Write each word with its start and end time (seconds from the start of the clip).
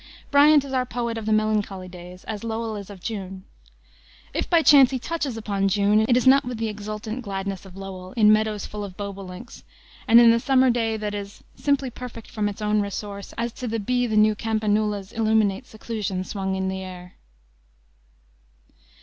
Bryant 0.31 0.65
is 0.65 0.73
our 0.73 0.83
poet 0.87 1.15
of 1.19 1.27
"the 1.27 1.31
melancholy 1.31 1.87
days," 1.87 2.23
as 2.23 2.43
Lowell 2.43 2.75
is 2.75 2.89
of 2.89 3.01
June. 3.03 3.43
If, 4.33 4.49
by 4.49 4.63
chance, 4.63 4.89
he 4.89 4.97
touches 4.97 5.37
upon 5.37 5.67
June, 5.67 5.99
it 6.09 6.17
is 6.17 6.25
not 6.25 6.43
with 6.43 6.57
the 6.57 6.69
exultant 6.69 7.21
gladness 7.21 7.67
of 7.67 7.77
Lowell 7.77 8.13
in 8.13 8.33
meadows 8.33 8.65
full 8.65 8.83
of 8.83 8.97
bobolinks, 8.97 9.63
and 10.07 10.19
in 10.19 10.31
the 10.31 10.39
summer 10.39 10.71
day 10.71 10.97
that 10.97 11.13
is" 11.13 11.43
simply 11.63 11.91
perfect 11.91 12.31
from 12.31 12.49
its 12.49 12.63
own 12.63 12.81
resource 12.81 13.31
As 13.37 13.51
to 13.53 13.67
the 13.67 13.79
bee 13.79 14.07
the 14.07 14.17
new 14.17 14.33
campanula's 14.33 15.11
Illuminate 15.11 15.67
seclusion 15.67 16.23
swung 16.23 16.55
in 16.55 16.71
air." 16.71 17.15